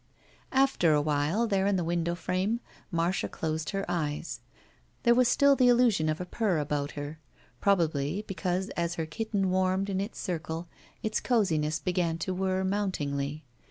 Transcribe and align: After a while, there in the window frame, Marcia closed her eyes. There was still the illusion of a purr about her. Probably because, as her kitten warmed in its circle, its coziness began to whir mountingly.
After 0.51 0.93
a 0.93 0.99
while, 1.01 1.45
there 1.45 1.67
in 1.67 1.75
the 1.75 1.83
window 1.83 2.15
frame, 2.15 2.59
Marcia 2.89 3.29
closed 3.29 3.69
her 3.69 3.85
eyes. 3.87 4.39
There 5.03 5.13
was 5.13 5.27
still 5.27 5.55
the 5.55 5.67
illusion 5.67 6.09
of 6.09 6.19
a 6.19 6.25
purr 6.25 6.57
about 6.57 6.93
her. 6.93 7.19
Probably 7.59 8.23
because, 8.25 8.69
as 8.69 8.95
her 8.95 9.05
kitten 9.05 9.51
warmed 9.51 9.91
in 9.91 10.01
its 10.01 10.17
circle, 10.19 10.67
its 11.03 11.19
coziness 11.19 11.77
began 11.77 12.17
to 12.17 12.33
whir 12.33 12.63
mountingly. 12.63 13.43